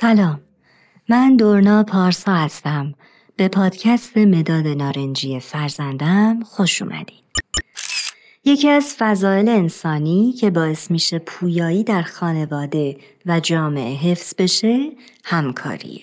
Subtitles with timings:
[0.00, 0.40] سلام.
[1.08, 2.94] من دورنا پارسا هستم.
[3.36, 7.24] به پادکست مداد نارنجی فرزندم خوش اومدید
[8.44, 12.96] یکی از فضایل انسانی که باعث میشه پویایی در خانواده
[13.26, 14.90] و جامعه حفظ بشه
[15.24, 16.02] همکاریه.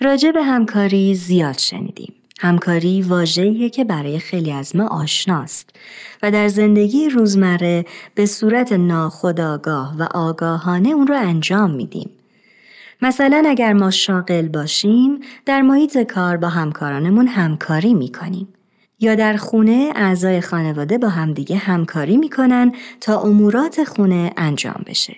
[0.00, 2.14] راجع به همکاری زیاد شنیدیم.
[2.40, 5.70] همکاری واژه‌ایه که برای خیلی از ما آشناست
[6.22, 7.84] و در زندگی روزمره
[8.14, 12.10] به صورت ناخودآگاه و آگاهانه اون رو انجام میدیم.
[13.02, 18.48] مثلا اگر ما شاغل باشیم در محیط کار با همکارانمون همکاری می‌کنیم.
[19.00, 25.16] یا در خونه اعضای خانواده با همدیگه همکاری می‌کنن تا امورات خونه انجام بشه.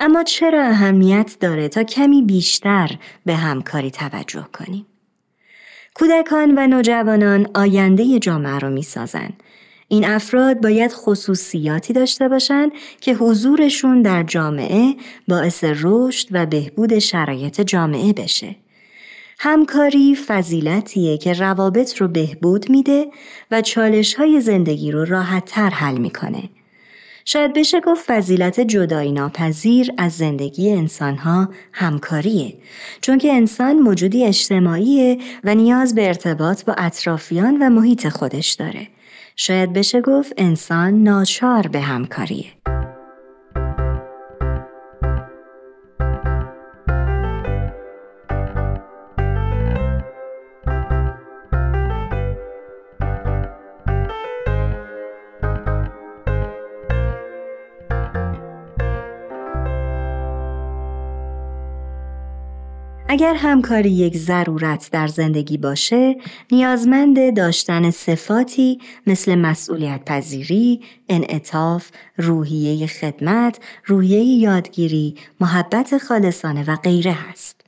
[0.00, 2.90] اما چرا اهمیت داره تا کمی بیشتر
[3.26, 4.86] به همکاری توجه کنیم؟
[5.94, 9.30] کودکان و نوجوانان آینده جامعه رو می‌سازن.
[9.88, 14.94] این افراد باید خصوصیاتی داشته باشند که حضورشون در جامعه
[15.28, 18.56] باعث رشد و بهبود شرایط جامعه بشه.
[19.38, 23.06] همکاری فضیلتیه که روابط رو بهبود میده
[23.50, 26.42] و چالش های زندگی رو راحت تر حل می‌کنه.
[27.24, 32.54] شاید بشه گفت فضیلت جدایی ناپذیر از زندگی انسانها همکاریه
[33.00, 38.88] چون که انسان موجودی اجتماعیه و نیاز به ارتباط با اطرافیان و محیط خودش داره.
[39.40, 42.46] شاید بشه گفت انسان ناچار به همکاریه.
[63.10, 66.16] اگر همکاری یک ضرورت در زندگی باشه،
[66.52, 77.12] نیازمند داشتن صفاتی مثل مسئولیت پذیری، انعطاف، روحیه خدمت، روحیه یادگیری، محبت خالصانه و غیره
[77.12, 77.60] هست.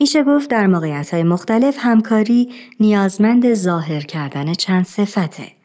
[0.00, 2.48] میشه گفت در موقعیت های مختلف همکاری
[2.80, 5.61] نیازمند ظاهر کردن چند صفته.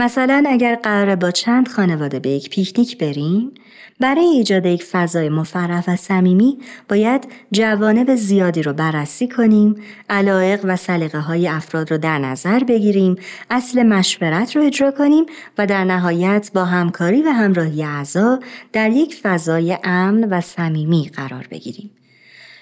[0.00, 3.52] مثلا اگر قرار با چند خانواده به یک پیکنیک بریم
[4.00, 9.76] برای ایجاد یک فضای مفرح و صمیمی باید جوانب زیادی رو بررسی کنیم
[10.10, 13.16] علایق و سلیقه های افراد رو در نظر بگیریم
[13.50, 15.26] اصل مشورت رو اجرا کنیم
[15.58, 18.40] و در نهایت با همکاری و همراهی اعضا
[18.72, 21.90] در یک فضای امن و صمیمی قرار بگیریم.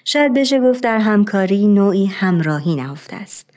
[0.05, 3.48] شاید بشه گفت در همکاری نوعی همراهی نهفته است.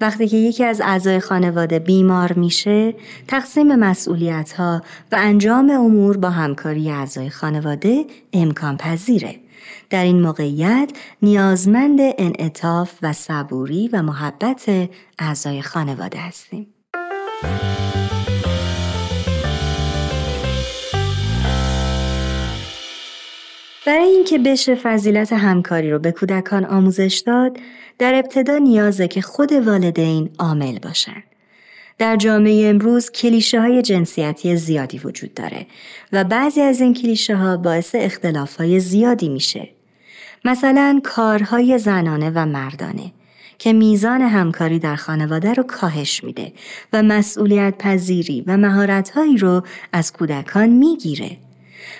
[0.00, 2.94] وقتی که یکی از اعضای خانواده بیمار میشه،
[3.28, 4.82] تقسیم مسئولیت ها
[5.12, 9.36] و انجام امور با همکاری اعضای خانواده امکان پذیره.
[9.90, 10.90] در این موقعیت
[11.22, 14.70] نیازمند انعطاف و صبوری و محبت
[15.18, 16.66] اعضای خانواده هستیم.
[23.88, 27.56] برای اینکه بشه فضیلت همکاری رو به کودکان آموزش داد،
[27.98, 31.22] در ابتدا نیازه که خود والدین عامل باشن.
[31.98, 35.66] در جامعه امروز کلیشه های جنسیتی زیادی وجود داره
[36.12, 39.68] و بعضی از این کلیشه ها باعث اختلاف های زیادی میشه.
[40.44, 43.12] مثلا کارهای زنانه و مردانه
[43.58, 46.52] که میزان همکاری در خانواده رو کاهش میده
[46.92, 49.62] و مسئولیت پذیری و مهارتهایی رو
[49.92, 51.47] از کودکان می‌گیره.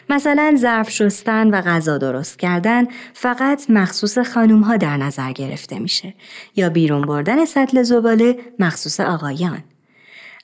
[0.08, 6.14] مثلا ظرف شستن و غذا درست کردن فقط مخصوص خانوم ها در نظر گرفته میشه
[6.56, 9.62] یا بیرون بردن سطل زباله مخصوص آقایان.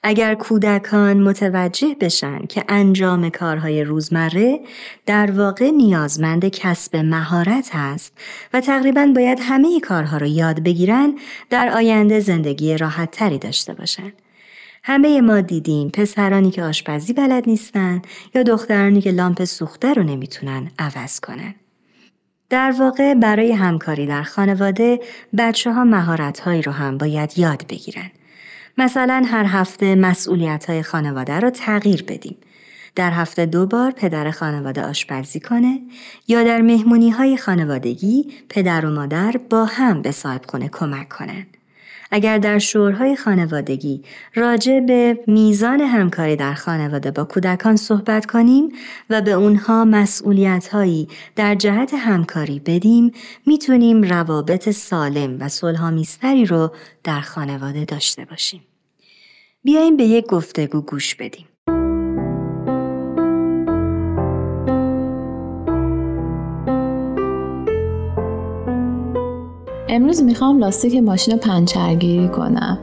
[0.06, 4.60] اگر کودکان متوجه بشن که انجام کارهای روزمره
[5.06, 8.12] در واقع نیازمند کسب مهارت هست
[8.52, 11.14] و تقریبا باید همه کارها رو یاد بگیرن
[11.50, 14.12] در آینده زندگی راحت تری داشته باشند.
[14.86, 18.02] همه ما دیدیم پسرانی که آشپزی بلد نیستن
[18.34, 21.54] یا دخترانی که لامپ سوخته رو نمی‌تونن عوض کنن.
[22.50, 25.00] در واقع برای همکاری در خانواده
[25.38, 28.10] بچه ها مهارت رو هم باید یاد بگیرن.
[28.78, 32.36] مثلا هر هفته مسئولیت های خانواده رو تغییر بدیم.
[32.94, 35.80] در هفته دو بار پدر خانواده آشپزی کنه
[36.28, 41.53] یا در مهمونی های خانوادگی پدر و مادر با هم به صاحب خونه کمک کنند.
[42.14, 44.02] اگر در شورهای خانوادگی
[44.34, 48.68] راجع به میزان همکاری در خانواده با کودکان صحبت کنیم
[49.10, 53.12] و به اونها مسئولیت هایی در جهت همکاری بدیم
[53.46, 56.72] می‌تونیم روابط سالم و صلحآمیزتری رو
[57.04, 58.62] در خانواده داشته باشیم.
[59.64, 61.46] بیاییم به یک گفتگو گوش بدیم.
[69.94, 72.78] امروز می‌خوام لاستیک ماشین رو پنچرگیری کنم.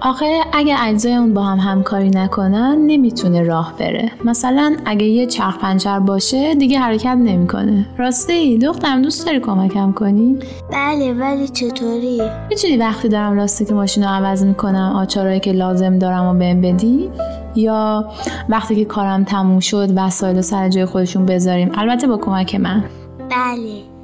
[0.00, 4.10] آخه اگه اجزای اون با هم همکاری نکنن نمی‌تونه راه بره.
[4.24, 7.86] مثلا اگه یه چرخ پنچر باشه دیگه حرکت نمی‌کنه.
[7.98, 10.38] راسته ای دخترم دوست داری کمکم کنی؟
[10.72, 15.98] بله ولی چطوری؟ می‌تونی وقتی دارم راسته که ماشین رو عوض می‌کنم آچارهایی که لازم
[15.98, 17.10] دارم و بهم بدی؟
[17.54, 18.10] یا
[18.48, 22.84] وقتی که کارم تموم شد وسایل سر جای خودشون بذاریم؟ البته با کمک من.
[23.30, 23.95] بله.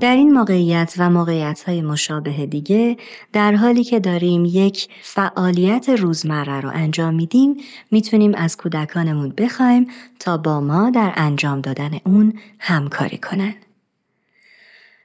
[0.00, 2.96] در این موقعیت و موقعیت های مشابه دیگه
[3.32, 7.56] در حالی که داریم یک فعالیت روزمره رو انجام میدیم
[7.90, 9.86] می‌تونیم از کودکانمون بخوایم
[10.18, 13.54] تا با ما در انجام دادن اون همکاری کنن.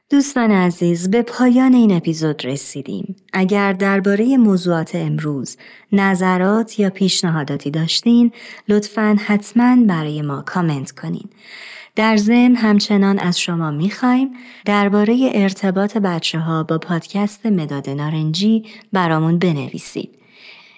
[0.09, 3.15] دوستان عزیز به پایان این اپیزود رسیدیم.
[3.33, 5.57] اگر درباره موضوعات امروز
[5.91, 8.31] نظرات یا پیشنهاداتی داشتین
[8.69, 11.29] لطفا حتما برای ما کامنت کنین.
[11.95, 14.29] در ضمن همچنان از شما می‌خوایم
[14.65, 18.63] درباره ارتباط بچه ها با پادکست مداد نارنجی
[18.93, 20.09] برامون بنویسید.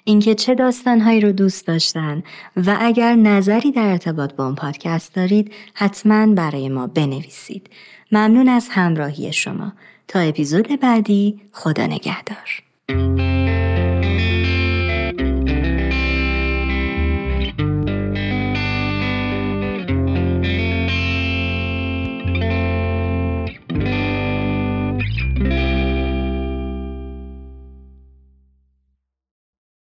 [0.04, 2.22] اینکه چه داستانهایی رو دوست داشتن
[2.56, 7.70] و اگر نظری در ارتباط با اون پادکست دارید حتما برای ما بنویسید.
[8.12, 9.72] ممنون از همراهی شما.
[10.08, 12.62] تا اپیزود بعدی خدا نگهدار.